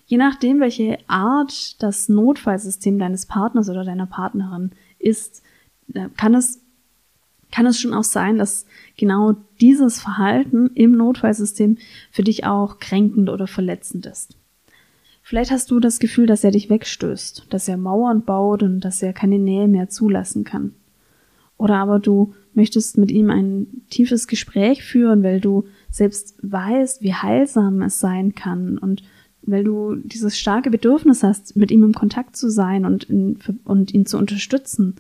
Je 0.08 0.18
nachdem, 0.18 0.60
welche 0.60 0.98
Art 1.08 1.82
das 1.84 2.10
Notfallsystem 2.10 2.98
deines 2.98 3.28
Partners 3.28 3.70
oder 3.70 3.86
deiner 3.86 4.08
Partnerin 4.08 4.72
ist, 4.98 5.44
kann 6.16 6.34
es, 6.34 6.60
kann 7.52 7.68
es 7.68 7.80
schon 7.80 7.94
auch 7.94 8.04
sein, 8.04 8.40
dass 8.40 8.66
genau 8.98 9.36
dieses 9.62 10.02
Verhalten 10.02 10.72
im 10.74 10.94
Notfallsystem 10.94 11.78
für 12.10 12.24
dich 12.24 12.46
auch 12.46 12.80
kränkend 12.80 13.30
oder 13.30 13.46
verletzend 13.46 14.08
ist. 14.08 14.36
Vielleicht 15.22 15.52
hast 15.52 15.70
du 15.70 15.80
das 15.80 16.00
Gefühl, 16.00 16.26
dass 16.26 16.44
er 16.44 16.52
dich 16.52 16.72
wegstößt, 16.72 17.48
dass 17.52 17.68
er 17.68 17.78
Mauern 17.78 18.24
baut 18.24 18.64
und 18.64 18.80
dass 18.80 19.04
er 19.04 19.14
keine 19.14 19.38
Nähe 19.38 19.68
mehr 19.68 19.90
zulassen 19.90 20.44
kann. 20.44 20.74
Oder 21.58 21.76
aber 21.76 22.00
du 22.00 22.34
möchtest 22.54 22.98
mit 22.98 23.12
ihm 23.12 23.30
ein 23.30 23.68
tiefes 23.90 24.28
Gespräch 24.28 24.84
führen, 24.84 25.24
weil 25.24 25.40
du 25.40 25.66
selbst 25.98 26.36
weißt, 26.42 27.02
wie 27.02 27.14
heilsam 27.14 27.82
es 27.82 28.00
sein 28.00 28.36
kann 28.36 28.78
und 28.78 29.04
weil 29.42 29.64
du 29.64 29.96
dieses 29.96 30.38
starke 30.38 30.70
Bedürfnis 30.70 31.24
hast, 31.24 31.56
mit 31.56 31.72
ihm 31.72 31.84
im 31.84 31.94
Kontakt 31.94 32.36
zu 32.36 32.50
sein 32.50 32.86
und, 32.86 33.06
in, 33.06 33.40
und 33.64 33.94
ihn 33.94 34.06
zu 34.06 34.18
unterstützen. 34.18 34.96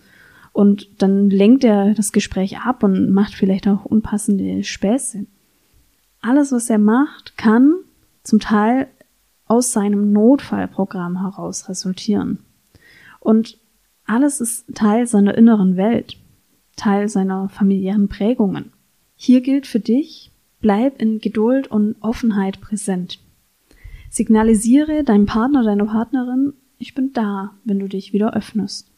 Und 0.53 1.01
dann 1.01 1.29
lenkt 1.29 1.63
er 1.63 1.93
das 1.93 2.11
Gespräch 2.11 2.59
ab 2.59 2.83
und 2.83 3.11
macht 3.11 3.33
vielleicht 3.33 3.67
auch 3.67 3.85
unpassende 3.85 4.63
Späße. 4.63 5.25
Alles, 6.21 6.51
was 6.51 6.69
er 6.69 6.79
macht, 6.79 7.37
kann 7.37 7.75
zum 8.23 8.39
Teil 8.39 8.87
aus 9.45 9.71
seinem 9.71 10.11
Notfallprogramm 10.13 11.21
heraus 11.21 11.69
resultieren. 11.69 12.39
Und 13.19 13.57
alles 14.05 14.41
ist 14.41 14.65
Teil 14.73 15.07
seiner 15.07 15.35
inneren 15.37 15.75
Welt, 15.75 16.17
Teil 16.75 17.09
seiner 17.09 17.49
familiären 17.49 18.07
Prägungen. 18.07 18.71
Hier 19.15 19.41
gilt 19.41 19.67
für 19.67 19.79
dich, 19.79 20.31
bleib 20.59 21.01
in 21.01 21.19
Geduld 21.19 21.67
und 21.67 21.95
Offenheit 22.01 22.61
präsent. 22.61 23.19
Signalisiere 24.09 25.03
deinem 25.03 25.25
Partner, 25.25 25.63
deiner 25.63 25.85
Partnerin, 25.85 26.53
ich 26.79 26.93
bin 26.93 27.13
da, 27.13 27.53
wenn 27.63 27.79
du 27.79 27.87
dich 27.87 28.13
wieder 28.13 28.33
öffnest. 28.33 28.91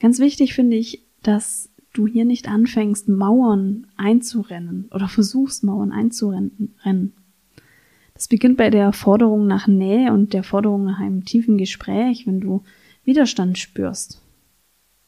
Ganz 0.00 0.18
wichtig 0.18 0.54
finde 0.54 0.76
ich, 0.76 1.02
dass 1.22 1.70
du 1.92 2.06
hier 2.06 2.24
nicht 2.24 2.48
anfängst, 2.48 3.08
Mauern 3.08 3.86
einzurennen 3.96 4.88
oder 4.92 5.08
versuchst, 5.08 5.62
Mauern 5.64 5.92
einzurennen. 5.92 7.12
Das 8.14 8.28
beginnt 8.28 8.56
bei 8.56 8.70
der 8.70 8.92
Forderung 8.92 9.46
nach 9.46 9.66
Nähe 9.66 10.12
und 10.12 10.32
der 10.32 10.42
Forderung 10.42 10.84
nach 10.84 11.00
einem 11.00 11.24
tiefen 11.24 11.58
Gespräch, 11.58 12.26
wenn 12.26 12.40
du 12.40 12.62
Widerstand 13.04 13.58
spürst. 13.58 14.20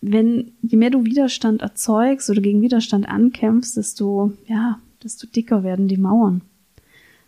Wenn, 0.01 0.53
je 0.63 0.77
mehr 0.77 0.91
du 0.91 1.05
Widerstand 1.05 1.63
erzeugst 1.63 2.29
oder 2.29 2.43
gegen 2.43 2.61
Widerstand 2.61 3.09
ankämpfst, 3.09 3.77
desto, 3.77 4.33
ja, 4.47 4.79
desto 5.05 5.27
dicker 5.27 5.63
werden 5.63 5.89
die 5.89 5.97
Mauern. 5.97 6.43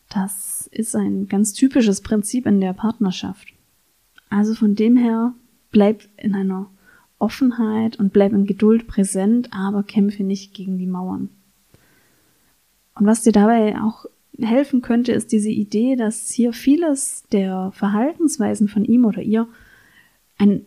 Das 0.09 0.69
ist 0.73 0.95
ein 0.97 1.29
ganz 1.29 1.53
typisches 1.53 2.01
Prinzip 2.01 2.47
in 2.47 2.61
der 2.61 2.73
Partnerschaft. 2.73 3.53
Also 4.31 4.55
von 4.55 4.75
dem 4.75 4.97
her, 4.97 5.35
bleib 5.71 6.03
in 6.17 6.35
einer 6.35 6.71
Offenheit 7.19 7.99
und 7.99 8.13
bleib 8.13 8.33
in 8.33 8.47
Geduld 8.47 8.87
präsent, 8.87 9.49
aber 9.53 9.83
kämpfe 9.83 10.23
nicht 10.23 10.55
gegen 10.55 10.79
die 10.79 10.87
Mauern. 10.87 11.31
Und 12.95 13.07
was 13.07 13.23
dir 13.23 13.33
dabei 13.33 13.81
auch 13.81 14.07
helfen 14.39 14.83
könnte, 14.83 15.13
ist 15.13 15.33
diese 15.33 15.51
Idee, 15.51 15.97
dass 15.97 16.31
hier 16.31 16.53
vieles 16.53 17.25
der 17.33 17.73
Verhaltensweisen 17.73 18.69
von 18.69 18.85
ihm 18.85 19.05
oder 19.05 19.23
ihr 19.23 19.49
ein 20.39 20.63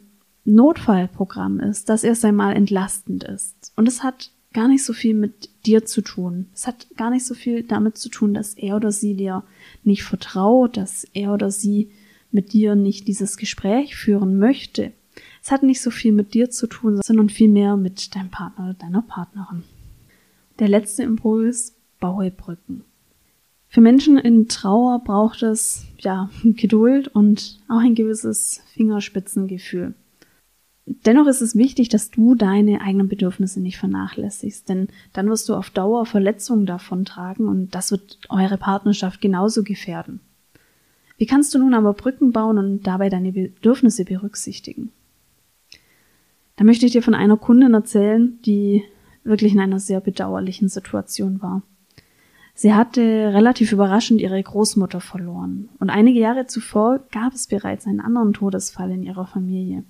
Notfallprogramm 0.45 1.59
ist, 1.59 1.89
dass 1.89 2.03
erst 2.03 2.25
einmal 2.25 2.55
entlastend 2.55 3.23
ist. 3.23 3.71
Und 3.75 3.87
es 3.87 4.03
hat 4.03 4.31
gar 4.53 4.67
nicht 4.67 4.83
so 4.83 4.93
viel 4.93 5.13
mit 5.13 5.49
dir 5.65 5.85
zu 5.85 6.01
tun. 6.01 6.47
Es 6.53 6.67
hat 6.67 6.87
gar 6.97 7.09
nicht 7.09 7.25
so 7.25 7.33
viel 7.33 7.63
damit 7.63 7.97
zu 7.97 8.09
tun, 8.09 8.33
dass 8.33 8.55
er 8.55 8.75
oder 8.75 8.91
sie 8.91 9.13
dir 9.15 9.43
nicht 9.83 10.03
vertraut, 10.03 10.77
dass 10.77 11.05
er 11.13 11.33
oder 11.33 11.51
sie 11.51 11.91
mit 12.31 12.53
dir 12.53 12.75
nicht 12.75 13.07
dieses 13.07 13.37
Gespräch 13.37 13.95
führen 13.95 14.37
möchte. 14.39 14.93
Es 15.43 15.51
hat 15.51 15.63
nicht 15.63 15.81
so 15.81 15.91
viel 15.91 16.11
mit 16.11 16.33
dir 16.33 16.49
zu 16.49 16.67
tun, 16.67 16.99
sondern 17.03 17.29
vielmehr 17.29 17.77
mit 17.77 18.15
deinem 18.15 18.29
Partner 18.29 18.65
oder 18.65 18.73
deiner 18.73 19.01
Partnerin. 19.01 19.63
Der 20.59 20.67
letzte 20.67 21.03
Impuls, 21.03 21.75
baue 21.99 22.31
Brücken. 22.31 22.83
Für 23.67 23.81
Menschen 23.81 24.17
in 24.17 24.47
Trauer 24.47 25.03
braucht 25.03 25.43
es, 25.43 25.85
ja, 25.99 26.29
Geduld 26.43 27.07
und 27.07 27.59
auch 27.67 27.79
ein 27.79 27.95
gewisses 27.95 28.61
Fingerspitzengefühl. 28.73 29.93
Dennoch 31.05 31.27
ist 31.27 31.41
es 31.41 31.55
wichtig, 31.55 31.89
dass 31.89 32.09
du 32.09 32.33
deine 32.33 32.81
eigenen 32.81 33.07
Bedürfnisse 33.07 33.61
nicht 33.61 33.77
vernachlässigst, 33.77 34.67
denn 34.67 34.87
dann 35.13 35.29
wirst 35.29 35.47
du 35.47 35.53
auf 35.53 35.69
Dauer 35.69 36.07
Verletzungen 36.07 36.65
davon 36.65 37.05
tragen 37.05 37.47
und 37.47 37.75
das 37.75 37.91
wird 37.91 38.17
eure 38.29 38.57
Partnerschaft 38.57 39.21
genauso 39.21 39.63
gefährden. 39.63 40.19
Wie 41.19 41.27
kannst 41.27 41.53
du 41.53 41.59
nun 41.59 41.75
aber 41.75 41.93
Brücken 41.93 42.31
bauen 42.31 42.57
und 42.57 42.87
dabei 42.87 43.09
deine 43.09 43.31
Bedürfnisse 43.31 44.03
berücksichtigen? 44.03 44.91
Da 46.55 46.63
möchte 46.63 46.87
ich 46.87 46.91
dir 46.93 47.03
von 47.03 47.13
einer 47.13 47.37
Kundin 47.37 47.75
erzählen, 47.75 48.39
die 48.43 48.83
wirklich 49.23 49.53
in 49.53 49.59
einer 49.59 49.79
sehr 49.79 50.01
bedauerlichen 50.01 50.69
Situation 50.69 51.39
war. 51.39 51.61
Sie 52.55 52.73
hatte 52.73 53.01
relativ 53.01 53.71
überraschend 53.71 54.21
ihre 54.21 54.41
Großmutter 54.41 55.01
verloren 55.01 55.69
und 55.79 55.91
einige 55.91 56.19
Jahre 56.19 56.47
zuvor 56.47 56.99
gab 57.11 57.33
es 57.33 57.45
bereits 57.45 57.85
einen 57.85 58.01
anderen 58.01 58.33
Todesfall 58.33 58.89
in 58.89 59.03
ihrer 59.03 59.27
Familie. 59.27 59.83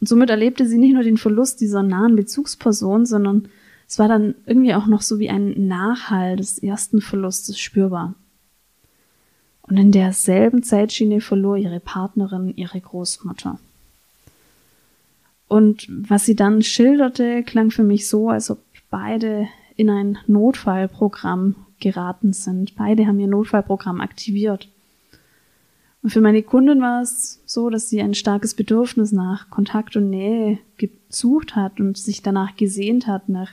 Und 0.00 0.08
somit 0.08 0.30
erlebte 0.30 0.66
sie 0.66 0.78
nicht 0.78 0.94
nur 0.94 1.02
den 1.02 1.18
Verlust 1.18 1.60
dieser 1.60 1.82
nahen 1.82 2.16
Bezugsperson, 2.16 3.04
sondern 3.06 3.48
es 3.86 3.98
war 3.98 4.08
dann 4.08 4.34
irgendwie 4.46 4.74
auch 4.74 4.86
noch 4.86 5.02
so 5.02 5.18
wie 5.18 5.30
ein 5.30 5.66
Nachhall 5.68 6.36
des 6.36 6.58
ersten 6.58 7.00
Verlustes 7.00 7.58
spürbar. 7.58 8.14
Und 9.62 9.76
in 9.76 9.92
derselben 9.92 10.62
Zeitschiene 10.62 11.20
verlor 11.20 11.56
ihre 11.56 11.80
Partnerin 11.80 12.54
ihre 12.56 12.80
Großmutter. 12.80 13.58
Und 15.48 15.88
was 15.90 16.24
sie 16.24 16.36
dann 16.36 16.62
schilderte, 16.62 17.42
klang 17.42 17.70
für 17.70 17.82
mich 17.82 18.08
so, 18.08 18.30
als 18.30 18.50
ob 18.50 18.58
beide 18.90 19.48
in 19.76 19.90
ein 19.90 20.18
Notfallprogramm 20.26 21.56
geraten 21.80 22.32
sind. 22.32 22.76
Beide 22.76 23.06
haben 23.06 23.18
ihr 23.18 23.26
Notfallprogramm 23.26 24.00
aktiviert. 24.00 24.68
Und 26.02 26.10
für 26.10 26.20
meine 26.20 26.42
Kundin 26.42 26.80
war 26.80 27.02
es 27.02 27.42
so, 27.44 27.68
dass 27.68 27.90
sie 27.90 28.00
ein 28.00 28.14
starkes 28.14 28.54
Bedürfnis 28.54 29.12
nach 29.12 29.50
Kontakt 29.50 29.96
und 29.96 30.08
Nähe 30.08 30.58
gesucht 30.78 31.56
hat 31.56 31.78
und 31.78 31.98
sich 31.98 32.22
danach 32.22 32.56
gesehnt 32.56 33.06
hat, 33.06 33.28
nach, 33.28 33.52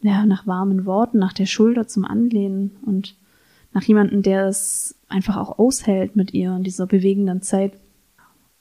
ja, 0.00 0.24
nach 0.24 0.46
warmen 0.46 0.86
Worten, 0.86 1.18
nach 1.18 1.32
der 1.32 1.46
Schulter 1.46 1.88
zum 1.88 2.04
Anlehnen 2.04 2.76
und 2.82 3.16
nach 3.72 3.82
jemandem, 3.82 4.22
der 4.22 4.46
es 4.46 4.94
einfach 5.08 5.36
auch 5.36 5.58
aushält 5.58 6.14
mit 6.14 6.32
ihr 6.32 6.54
in 6.54 6.62
dieser 6.62 6.86
bewegenden 6.86 7.42
Zeit. 7.42 7.72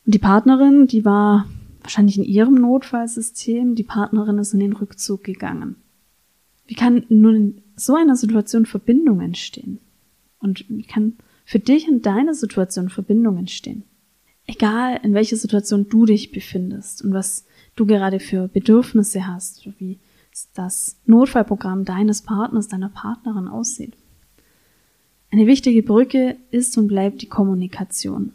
Und 0.05 0.15
die 0.15 0.19
Partnerin, 0.19 0.87
die 0.87 1.05
war 1.05 1.45
wahrscheinlich 1.81 2.17
in 2.17 2.23
ihrem 2.23 2.55
Notfallsystem, 2.55 3.75
die 3.75 3.83
Partnerin 3.83 4.39
ist 4.39 4.53
in 4.53 4.59
den 4.59 4.73
Rückzug 4.73 5.23
gegangen. 5.23 5.75
Wie 6.65 6.75
kann 6.75 7.05
nun 7.09 7.35
in 7.35 7.61
so 7.75 7.95
einer 7.95 8.15
Situation 8.15 8.65
Verbindung 8.65 9.21
entstehen? 9.21 9.79
Und 10.39 10.65
wie 10.69 10.83
kann 10.83 11.17
für 11.45 11.59
dich 11.59 11.87
in 11.87 12.01
deiner 12.01 12.33
Situation 12.33 12.89
Verbindung 12.89 13.37
entstehen. 13.37 13.83
Egal, 14.45 14.99
in 15.03 15.13
welcher 15.13 15.37
Situation 15.37 15.87
du 15.89 16.05
dich 16.05 16.31
befindest 16.31 17.03
und 17.03 17.13
was 17.13 17.45
du 17.75 17.85
gerade 17.85 18.19
für 18.19 18.47
Bedürfnisse 18.47 19.25
hast, 19.27 19.67
wie 19.79 19.99
das 20.53 20.99
Notfallprogramm 21.05 21.85
deines 21.85 22.23
Partners, 22.23 22.67
deiner 22.67 22.89
Partnerin 22.89 23.47
aussieht. 23.47 23.95
Eine 25.31 25.47
wichtige 25.47 25.83
Brücke 25.83 26.37
ist 26.51 26.77
und 26.77 26.87
bleibt 26.87 27.21
die 27.21 27.29
Kommunikation. 27.29 28.33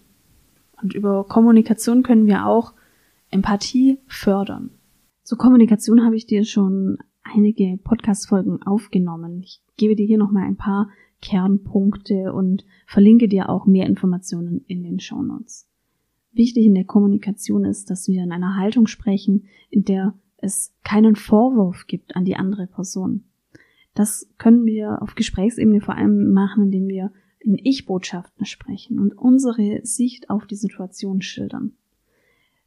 Und 0.80 0.94
über 0.94 1.24
Kommunikation 1.24 2.02
können 2.02 2.26
wir 2.26 2.46
auch 2.46 2.72
Empathie 3.30 3.98
fördern. 4.06 4.70
Zur 5.22 5.38
Kommunikation 5.38 6.04
habe 6.04 6.16
ich 6.16 6.26
dir 6.26 6.44
schon 6.44 6.98
einige 7.22 7.78
Podcast-Folgen 7.82 8.62
aufgenommen. 8.62 9.42
Ich 9.42 9.60
gebe 9.76 9.94
dir 9.94 10.06
hier 10.06 10.18
nochmal 10.18 10.44
ein 10.44 10.56
paar 10.56 10.88
Kernpunkte 11.20 12.32
und 12.32 12.64
verlinke 12.86 13.28
dir 13.28 13.48
auch 13.48 13.66
mehr 13.66 13.86
Informationen 13.86 14.64
in 14.66 14.82
den 14.82 15.00
Show 15.00 15.22
Notes. 15.22 15.68
Wichtig 16.32 16.66
in 16.66 16.74
der 16.74 16.84
Kommunikation 16.84 17.64
ist, 17.64 17.90
dass 17.90 18.08
wir 18.08 18.22
in 18.22 18.32
einer 18.32 18.56
Haltung 18.56 18.86
sprechen, 18.86 19.46
in 19.70 19.84
der 19.84 20.14
es 20.36 20.72
keinen 20.84 21.16
Vorwurf 21.16 21.86
gibt 21.86 22.14
an 22.14 22.24
die 22.24 22.36
andere 22.36 22.66
Person. 22.66 23.24
Das 23.94 24.30
können 24.38 24.64
wir 24.64 25.02
auf 25.02 25.16
Gesprächsebene 25.16 25.80
vor 25.80 25.96
allem 25.96 26.32
machen, 26.32 26.64
indem 26.64 26.86
wir 26.86 27.12
in 27.40 27.58
Ich-Botschaften 27.58 28.46
sprechen 28.46 28.98
und 29.00 29.16
unsere 29.16 29.80
Sicht 29.82 30.30
auf 30.30 30.46
die 30.46 30.54
Situation 30.54 31.22
schildern. 31.22 31.72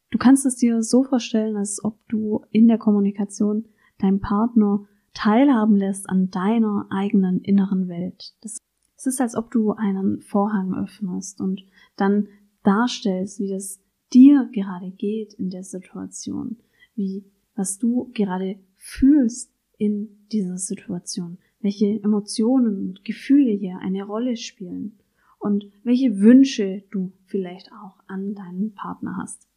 Du 0.10 0.17
kannst 0.17 0.46
es 0.46 0.58
dir 0.58 0.84
so 0.84 1.03
vorstellen, 1.03 1.55
als 1.55 1.84
ob 1.84 1.98
du 2.10 2.41
in 2.51 2.67
der 2.67 2.77
Kommunikation 2.77 3.65
deinem 3.98 4.20
Partner 4.20 4.86
teilhaben 5.13 5.75
lässt 5.75 6.09
an 6.09 6.29
deiner 6.29 6.87
eigenen 6.89 7.41
inneren 7.41 7.87
Welt. 7.87 8.33
Das 8.41 8.57
Es 8.97 9.05
ist, 9.05 9.21
als 9.21 9.35
ob 9.35 9.51
du 9.51 9.71
einen 9.73 10.21
Vorhang 10.21 10.75
öffnest 10.75 11.41
und 11.41 11.63
dann 11.97 12.27
darstellst, 12.63 13.39
wie 13.39 13.53
es 13.53 13.81
dir 14.13 14.49
gerade 14.53 14.91
geht 14.91 15.33
in 15.33 15.49
der 15.49 15.63
Situation, 15.63 16.57
wie 16.95 17.25
was 17.55 17.77
du 17.77 18.11
gerade 18.13 18.59
fühlst 18.75 19.53
in 19.77 20.27
dieser 20.31 20.57
Situation, 20.57 21.37
welche 21.59 22.01
Emotionen 22.03 22.89
und 22.89 23.05
Gefühle 23.05 23.51
hier 23.51 23.79
eine 23.79 24.03
Rolle 24.03 24.35
spielen 24.37 24.99
und 25.39 25.65
welche 25.83 26.19
Wünsche 26.19 26.83
du 26.91 27.11
vielleicht 27.25 27.71
auch 27.71 27.97
an 28.07 28.35
deinen 28.35 28.73
Partner 28.73 29.17
hast. 29.21 29.47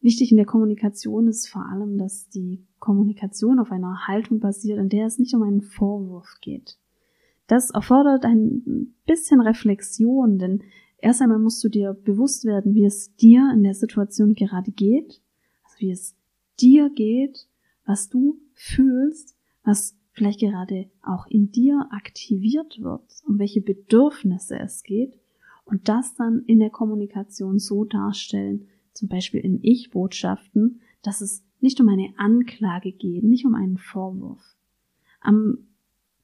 Wichtig 0.00 0.30
in 0.30 0.36
der 0.36 0.46
Kommunikation 0.46 1.26
ist 1.26 1.48
vor 1.48 1.66
allem, 1.66 1.98
dass 1.98 2.28
die 2.28 2.64
Kommunikation 2.78 3.58
auf 3.58 3.72
einer 3.72 4.06
Haltung 4.06 4.38
basiert, 4.38 4.78
in 4.78 4.88
der 4.88 5.06
es 5.06 5.18
nicht 5.18 5.34
um 5.34 5.42
einen 5.42 5.62
Vorwurf 5.62 6.36
geht. 6.40 6.78
Das 7.48 7.70
erfordert 7.70 8.24
ein 8.24 8.94
bisschen 9.06 9.40
Reflexion, 9.40 10.38
denn 10.38 10.62
erst 10.98 11.22
einmal 11.22 11.38
musst 11.38 11.64
du 11.64 11.68
dir 11.68 11.94
bewusst 11.94 12.44
werden, 12.44 12.74
wie 12.74 12.84
es 12.84 13.16
dir 13.16 13.50
in 13.52 13.62
der 13.62 13.74
Situation 13.74 14.34
gerade 14.34 14.70
geht, 14.70 15.20
also 15.64 15.80
wie 15.80 15.90
es 15.90 16.14
dir 16.60 16.90
geht, 16.90 17.48
was 17.84 18.08
du 18.08 18.38
fühlst, 18.52 19.34
was 19.64 19.96
vielleicht 20.12 20.40
gerade 20.40 20.90
auch 21.02 21.26
in 21.26 21.50
dir 21.50 21.88
aktiviert 21.90 22.82
wird, 22.82 23.22
um 23.26 23.38
welche 23.38 23.62
Bedürfnisse 23.62 24.58
es 24.58 24.82
geht 24.82 25.18
und 25.64 25.88
das 25.88 26.14
dann 26.14 26.42
in 26.46 26.58
der 26.58 26.70
Kommunikation 26.70 27.58
so 27.58 27.84
darstellen, 27.84 28.68
zum 28.98 29.08
Beispiel 29.08 29.40
in 29.40 29.60
Ich-Botschaften, 29.62 30.80
dass 31.02 31.20
es 31.20 31.44
nicht 31.60 31.80
um 31.80 31.88
eine 31.88 32.12
Anklage 32.16 32.92
geht, 32.92 33.22
nicht 33.22 33.46
um 33.46 33.54
einen 33.54 33.78
Vorwurf. 33.78 34.56
Am 35.20 35.68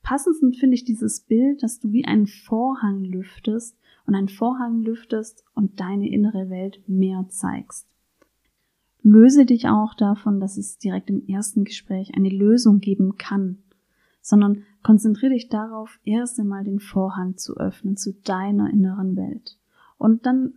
passendsten 0.03 0.53
finde 0.53 0.75
ich 0.75 0.85
dieses 0.85 1.21
Bild, 1.21 1.63
dass 1.63 1.79
du 1.79 1.93
wie 1.93 2.05
einen 2.05 2.27
Vorhang 2.27 3.05
lüftest 3.05 3.79
und 4.07 4.15
einen 4.15 4.29
Vorhang 4.29 4.83
lüftest 4.83 5.45
und 5.55 5.79
deine 5.81 6.11
innere 6.11 6.51
Welt 6.51 6.83
mehr 6.89 7.27
zeigst. 7.29 7.87
Löse 9.03 9.47
dich 9.47 9.69
auch 9.69 9.95
davon, 9.95 10.41
dass 10.41 10.57
es 10.57 10.79
direkt 10.79 11.11
im 11.11 11.27
ersten 11.27 11.65
Gespräch 11.65 12.15
eine 12.17 12.31
Lösung 12.31 12.81
geben 12.81 13.17
kann, 13.17 13.59
sondern 14.21 14.65
konzentriere 14.83 15.35
dich 15.35 15.49
darauf, 15.49 16.01
erst 16.05 16.41
einmal 16.41 16.65
den 16.65 16.81
Vorhang 16.81 17.37
zu 17.37 17.57
öffnen 17.57 17.97
zu 17.97 18.15
deiner 18.25 18.71
inneren 18.71 19.17
Welt. 19.17 19.59
Und 19.97 20.27
dann 20.27 20.55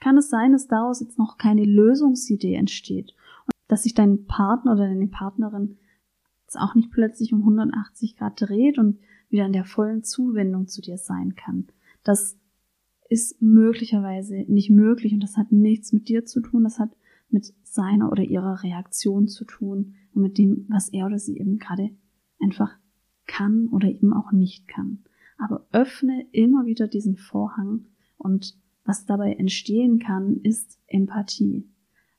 kann 0.00 0.16
es 0.16 0.30
sein, 0.30 0.52
dass 0.52 0.68
daraus 0.68 1.00
jetzt 1.00 1.18
noch 1.18 1.38
keine 1.38 1.64
Lösungsidee 1.64 2.54
entsteht 2.54 3.14
und 3.44 3.52
dass 3.68 3.82
sich 3.82 3.94
dein 3.94 4.26
Partner 4.26 4.72
oder 4.72 4.86
deine 4.86 5.08
Partnerin 5.08 5.78
jetzt 6.44 6.58
auch 6.58 6.74
nicht 6.74 6.90
plötzlich 6.90 7.32
um 7.32 7.40
180 7.40 8.16
Grad 8.16 8.40
dreht 8.40 8.78
und 8.78 8.98
wieder 9.28 9.46
in 9.46 9.52
der 9.52 9.64
vollen 9.64 10.02
Zuwendung 10.02 10.68
zu 10.68 10.80
dir 10.80 10.96
sein 10.96 11.34
kann. 11.34 11.66
Das 12.04 12.38
ist 13.10 13.40
möglicherweise 13.40 14.44
nicht 14.48 14.70
möglich 14.70 15.12
und 15.12 15.20
das 15.20 15.36
hat 15.36 15.52
nichts 15.52 15.92
mit 15.92 16.08
dir 16.08 16.24
zu 16.24 16.40
tun, 16.40 16.64
das 16.64 16.78
hat 16.78 16.90
mit 17.30 17.52
seiner 17.62 18.10
oder 18.10 18.22
ihrer 18.22 18.62
Reaktion 18.62 19.28
zu 19.28 19.44
tun 19.44 19.94
und 20.14 20.22
mit 20.22 20.38
dem, 20.38 20.66
was 20.68 20.88
er 20.88 21.06
oder 21.06 21.18
sie 21.18 21.38
eben 21.38 21.58
gerade 21.58 21.90
einfach 22.40 22.76
kann 23.26 23.68
oder 23.68 23.88
eben 23.88 24.12
auch 24.12 24.32
nicht 24.32 24.68
kann. 24.68 25.04
Aber 25.38 25.66
öffne 25.72 26.26
immer 26.32 26.66
wieder 26.66 26.88
diesen 26.88 27.16
Vorhang 27.16 27.84
und 28.16 28.56
was 28.88 29.04
dabei 29.04 29.34
entstehen 29.34 29.98
kann, 29.98 30.38
ist 30.42 30.80
Empathie. 30.86 31.68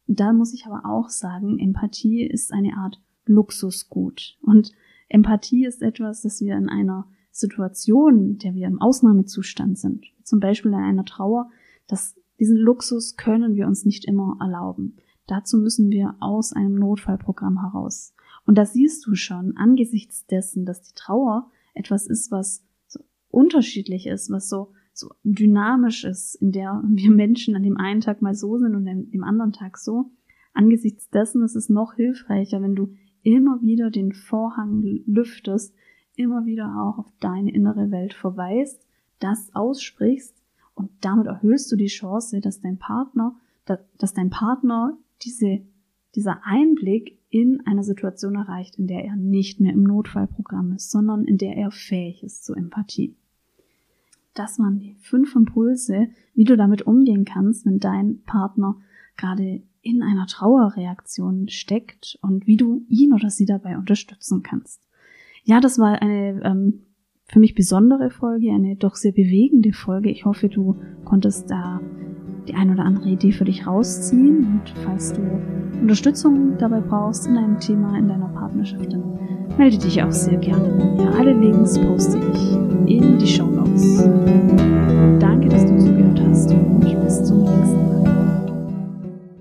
Da 0.05 0.33
muss 0.33 0.53
ich 0.53 0.67
aber 0.67 0.85
auch 0.85 1.09
sagen, 1.09 1.57
Empathie 1.57 2.23
ist 2.23 2.53
eine 2.53 2.77
Art 2.77 3.01
Luxusgut. 3.25 4.38
Und 4.43 4.71
Empathie 5.07 5.65
ist 5.65 5.81
etwas, 5.81 6.21
das 6.21 6.41
wir 6.41 6.55
in 6.55 6.69
einer 6.69 7.07
Situation, 7.31 8.19
in 8.19 8.38
der 8.38 8.53
wir 8.53 8.67
im 8.67 8.79
Ausnahmezustand 8.79 9.79
sind, 9.79 10.05
zum 10.23 10.39
Beispiel 10.39 10.71
in 10.71 10.77
einer 10.77 11.05
Trauer, 11.05 11.49
dass 11.88 12.15
diesen 12.39 12.57
Luxus 12.57 13.17
können 13.17 13.55
wir 13.55 13.65
uns 13.65 13.83
nicht 13.85 14.05
immer 14.05 14.38
erlauben. 14.39 14.97
Dazu 15.25 15.57
müssen 15.57 15.89
wir 15.89 16.17
aus 16.19 16.53
einem 16.53 16.75
Notfallprogramm 16.75 17.61
heraus. 17.61 18.13
Und 18.45 18.59
da 18.59 18.65
siehst 18.65 19.07
du 19.07 19.15
schon, 19.15 19.57
angesichts 19.57 20.27
dessen, 20.27 20.65
dass 20.65 20.83
die 20.83 20.93
Trauer 20.93 21.49
etwas 21.73 22.05
ist, 22.05 22.31
was 22.31 22.63
so 22.88 22.99
unterschiedlich 23.29 24.05
ist, 24.05 24.29
was 24.29 24.49
so, 24.49 24.73
so 24.99 25.12
dynamisch 25.23 26.03
ist, 26.03 26.35
in 26.35 26.51
der 26.51 26.81
wir 26.88 27.12
Menschen 27.12 27.55
an 27.55 27.63
dem 27.63 27.77
einen 27.77 28.01
Tag 28.01 28.21
mal 28.21 28.35
so 28.35 28.57
sind 28.57 28.75
und 28.75 28.88
an 28.88 29.09
dem 29.12 29.23
anderen 29.23 29.53
Tag 29.53 29.77
so. 29.77 30.12
Angesichts 30.53 31.09
dessen 31.09 31.43
ist 31.43 31.55
es 31.55 31.69
noch 31.69 31.95
hilfreicher, 31.95 32.62
wenn 32.62 32.75
du 32.75 32.93
immer 33.21 33.62
wieder 33.62 33.91
den 33.91 34.13
Vorhang 34.13 34.81
lüftest, 35.05 35.75
immer 36.15 36.45
wieder 36.45 36.75
auch 36.81 36.99
auf 36.99 37.12
deine 37.19 37.53
innere 37.53 37.91
Welt 37.91 38.13
verweist, 38.13 38.85
das 39.19 39.53
aussprichst 39.53 40.35
und 40.73 40.91
damit 41.01 41.27
erhöhst 41.27 41.71
du 41.71 41.75
die 41.75 41.88
Chance, 41.88 42.39
dass 42.39 42.62
dein 42.62 42.77
Partner, 42.77 43.35
dass 43.97 44.13
dein 44.13 44.29
Partner 44.29 44.97
diese, 45.21 45.62
dieser 46.15 46.45
Einblick 46.45 47.19
in 47.29 47.62
einer 47.65 47.83
Situation 47.83 48.35
erreicht, 48.35 48.77
in 48.77 48.88
der 48.88 49.03
er 49.03 49.15
nicht 49.15 49.59
mehr 49.59 49.73
im 49.73 49.83
Notfallprogramm 49.83 50.71
ist, 50.73 50.89
sondern 50.89 51.25
in 51.25 51.38
der 51.38 51.55
er 51.55 51.71
fähig 51.71 52.23
ist 52.23 52.45
zur 52.45 52.57
Empathie. 52.57 53.15
Das 54.34 54.60
waren 54.60 54.80
die 54.80 54.96
fünf 55.02 55.36
Impulse, 55.36 56.08
wie 56.34 56.44
du 56.44 56.56
damit 56.56 56.84
umgehen 56.84 57.26
kannst, 57.26 57.65
wenn 57.65 57.80
dein 57.80 58.22
Partner 58.24 58.78
gerade 59.18 59.63
in 59.82 60.02
einer 60.02 60.28
Trauerreaktion 60.28 61.50
steckt 61.50 62.18
und 62.22 62.48
wie 62.48 62.58
du 62.58 62.86
ihn 62.89 63.13
oder 63.13 63.30
sie 63.30 63.46
dabei 63.46 63.78
unterstützen 63.78 64.44
kannst. 64.44 64.82
Ja, 65.44 65.60
das 65.60 65.80
war 65.80 66.02
eine 66.02 66.42
ähm, 66.44 66.86
für 67.26 67.39
mich 67.39 67.54
besondere 67.54 68.10
Folge, 68.10 68.52
eine 68.52 68.76
doch 68.76 68.96
sehr 68.96 69.12
bewegende 69.12 69.72
Folge. 69.72 70.10
Ich 70.10 70.26
hoffe, 70.26 70.50
du 70.50 70.82
konntest 71.06 71.50
da 71.50 71.80
die 72.47 72.56
ein 72.56 72.71
oder 72.71 72.84
andere 72.84 73.10
Idee 73.10 73.32
für 73.32 73.45
dich 73.45 73.65
rausziehen. 73.65 74.38
Und 74.38 74.73
falls 74.84 75.13
du 75.13 75.21
Unterstützung 75.82 76.58
dabei 76.58 76.82
brauchst 76.82 77.28
in 77.28 77.38
einem 77.38 77.60
Thema 77.60 77.97
in 77.97 78.08
deiner 78.08 78.30
Partnerschaft, 78.30 78.91
dann 78.91 79.04
melde 79.58 79.78
dich 79.78 80.02
auch 80.04 80.12
sehr 80.12 80.38
gerne 80.38 80.69
bei 80.78 81.04
mir. 81.04 81.15
Alle 81.15 81.34
Links 81.34 81.78
poste 81.78 82.19
ich 82.34 82.95
in 82.95 83.17
die 83.17 83.28
Show 83.28 83.47
Notes. 83.47 84.04
Danke, 85.19 85.49
dass 85.49 85.65
du 85.65 85.78
zugehört 85.78 86.21
hast. 86.28 86.56